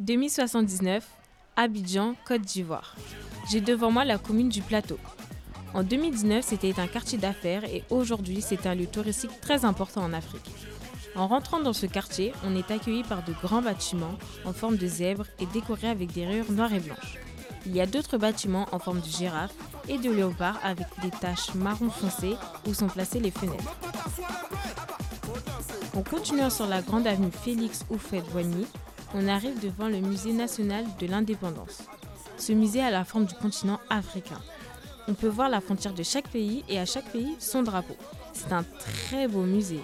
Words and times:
2079, 0.00 1.06
Abidjan, 1.56 2.14
Côte 2.26 2.40
d'Ivoire. 2.42 2.96
J'ai 3.50 3.60
devant 3.60 3.90
moi 3.90 4.04
la 4.04 4.18
commune 4.18 4.48
du 4.48 4.62
Plateau. 4.62 4.98
En 5.74 5.82
2019, 5.82 6.44
c'était 6.44 6.80
un 6.80 6.86
quartier 6.86 7.18
d'affaires 7.18 7.64
et 7.64 7.84
aujourd'hui, 7.90 8.40
c'est 8.40 8.66
un 8.66 8.74
lieu 8.74 8.86
touristique 8.86 9.40
très 9.40 9.64
important 9.64 10.02
en 10.02 10.12
Afrique. 10.12 10.50
En 11.14 11.28
rentrant 11.28 11.60
dans 11.60 11.74
ce 11.74 11.86
quartier, 11.86 12.32
on 12.44 12.56
est 12.56 12.70
accueilli 12.70 13.04
par 13.04 13.22
de 13.22 13.32
grands 13.32 13.62
bâtiments 13.62 14.16
en 14.44 14.52
forme 14.52 14.76
de 14.76 14.86
zèbre 14.86 15.26
et 15.38 15.46
décorés 15.46 15.88
avec 15.88 16.12
des 16.12 16.26
rayures 16.26 16.50
noires 16.50 16.72
et 16.72 16.80
blanches. 16.80 17.18
Il 17.66 17.76
y 17.76 17.80
a 17.80 17.86
d'autres 17.86 18.18
bâtiments 18.18 18.66
en 18.72 18.78
forme 18.78 19.00
de 19.00 19.06
girafe 19.06 19.54
et 19.88 19.98
de 19.98 20.10
léopard 20.10 20.58
avec 20.64 20.86
des 21.02 21.10
taches 21.10 21.54
marron 21.54 21.90
foncé 21.90 22.34
où 22.66 22.74
sont 22.74 22.88
placées 22.88 23.20
les 23.20 23.30
fenêtres. 23.30 23.76
En 25.94 26.02
continuant 26.02 26.50
sur 26.50 26.66
la 26.66 26.80
grande 26.80 27.06
avenue 27.06 27.30
Félix 27.30 27.84
Houphouët-Boigny, 27.90 28.66
on 29.14 29.28
arrive 29.28 29.60
devant 29.60 29.88
le 29.88 30.00
musée 30.00 30.32
national 30.32 30.84
de 30.98 31.06
l'indépendance. 31.06 31.82
Ce 32.36 32.52
musée 32.52 32.82
a 32.82 32.90
la 32.90 33.04
forme 33.04 33.26
du 33.26 33.34
continent 33.34 33.78
africain. 33.90 34.40
On 35.08 35.14
peut 35.14 35.28
voir 35.28 35.48
la 35.48 35.60
frontière 35.60 35.94
de 35.94 36.02
chaque 36.02 36.28
pays 36.28 36.64
et 36.68 36.78
à 36.78 36.86
chaque 36.86 37.10
pays 37.10 37.36
son 37.38 37.62
drapeau. 37.62 37.96
C'est 38.32 38.52
un 38.52 38.62
très 38.62 39.28
beau 39.28 39.42
musée. 39.42 39.82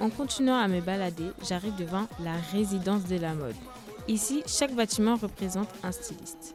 En 0.00 0.10
continuant 0.10 0.58
à 0.58 0.68
me 0.68 0.80
balader, 0.80 1.30
j'arrive 1.46 1.76
devant 1.76 2.06
la 2.20 2.34
résidence 2.52 3.04
de 3.04 3.16
la 3.16 3.34
mode. 3.34 3.54
Ici, 4.08 4.42
chaque 4.46 4.74
bâtiment 4.74 5.16
représente 5.16 5.68
un 5.84 5.92
styliste. 5.92 6.54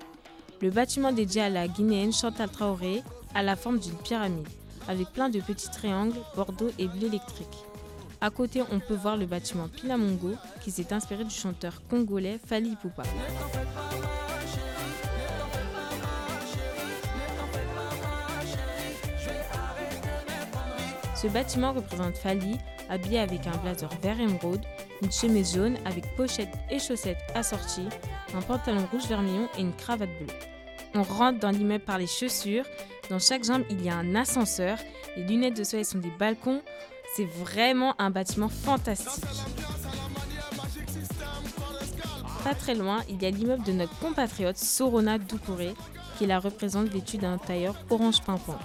Le 0.60 0.70
bâtiment 0.70 1.13
dédié 1.13 1.44
à 1.44 1.49
la 1.49 1.68
Guinéenne 1.68 2.12
Chantal 2.12 2.49
Traoré 2.49 3.04
a 3.34 3.44
la 3.44 3.55
forme 3.55 3.80
d'une 3.80 3.96
pyramide, 3.96 4.48
avec 4.88 5.10
plein 5.13 5.30
de 5.30 5.40
petits 5.40 5.70
triangles, 5.70 6.20
bordeaux 6.35 6.72
et 6.77 6.88
bleu 6.88 7.08
électrique. 7.08 7.48
À 8.20 8.31
côté, 8.31 8.63
on 8.71 8.80
peut 8.80 8.95
voir 8.95 9.16
le 9.16 9.27
bâtiment 9.27 9.67
Pilamongo 9.67 10.34
qui 10.62 10.71
s'est 10.71 10.91
inspiré 10.91 11.23
du 11.23 11.34
chanteur 11.34 11.81
congolais 11.88 12.40
Fali 12.43 12.76
Poupa. 12.76 13.03
Ce 21.15 21.27
bâtiment 21.27 21.74
représente 21.74 22.18
Fali, 22.18 22.57
habillé 22.90 23.20
avec 23.20 23.46
un 23.46 23.57
blazer 23.57 23.90
vert 24.01 24.20
émeraude, 24.20 24.65
une 25.02 25.12
chemise 25.12 25.54
jaune 25.54 25.77
avec 25.85 26.15
pochette 26.15 26.54
et 26.71 26.79
chaussettes 26.79 27.21
assorties, 27.35 27.90
un 28.35 28.41
pantalon 28.41 28.85
rouge 28.91 29.07
vermillon 29.07 29.48
et 29.57 29.62
une 29.62 29.76
cravate 29.76 30.09
bleue. 30.20 30.34
On 30.96 31.04
rentre 31.04 31.40
dans 31.40 31.52
l'immeuble 31.52 31.84
par 31.84 31.99
les 31.99 32.07
chaussures. 32.07 32.65
Dans 33.09 33.20
chaque 33.20 33.43
jambe, 33.43 33.63
il 33.70 33.84
y 33.84 33.90
a 33.90 33.96
un 33.96 34.15
ascenseur. 34.15 34.79
Les 35.15 35.24
lunettes 35.24 35.57
de 35.57 35.63
soleil 35.63 35.85
sont 35.85 35.99
des 35.99 36.12
balcons. 36.18 36.62
C'est 37.16 37.26
vraiment 37.26 37.96
un 38.00 38.10
bâtiment 38.10 38.50
fantastique. 38.50 39.24
Pas 42.44 42.55
très 42.55 42.76
loin, 42.76 43.04
il 43.10 43.22
y 43.22 43.26
a 43.26 43.30
l'immeuble 43.30 43.64
de 43.64 43.72
notre 43.72 43.98
compatriote 43.99 44.58
Sorona 44.58 45.18
Doucouré, 45.18 45.74
qui 46.18 46.26
la 46.26 46.40
représente 46.40 46.88
vêtue 46.88 47.18
d'un 47.18 47.38
tailleur 47.38 47.76
orange 47.90 48.22
pimpant. 48.22 48.60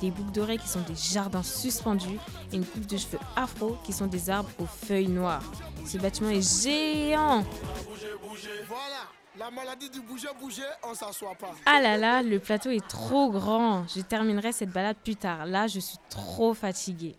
Des 0.00 0.10
boucles 0.10 0.32
d'oreilles 0.32 0.58
qui 0.58 0.68
sont 0.68 0.80
des 0.80 0.96
jardins 0.96 1.44
suspendus 1.44 2.18
et 2.52 2.56
une 2.56 2.64
coupe 2.66 2.86
de 2.86 2.96
cheveux 2.96 3.20
afro 3.36 3.76
qui 3.84 3.92
sont 3.92 4.06
des 4.06 4.30
arbres 4.30 4.50
aux 4.58 4.66
feuilles 4.66 5.08
noires. 5.08 5.44
Ce 5.86 5.96
bâtiment 5.96 6.30
est 6.30 6.64
géant. 6.64 7.44
La 9.38 9.50
maladie 9.50 9.88
du 9.88 10.00
bouger, 10.00 10.28
bouger, 10.38 10.62
on 10.82 10.94
s'assoit 10.94 11.34
pas. 11.34 11.52
Ah 11.64 11.80
là 11.80 11.96
là, 11.96 12.22
le 12.22 12.38
plateau 12.38 12.70
est 12.70 12.86
trop 12.86 13.30
grand. 13.30 13.86
Je 13.88 14.02
terminerai 14.02 14.52
cette 14.52 14.70
balade 14.70 14.96
plus 15.02 15.16
tard. 15.16 15.46
Là, 15.46 15.68
je 15.68 15.80
suis 15.80 15.98
trop 16.10 16.52
fatiguée. 16.52 17.16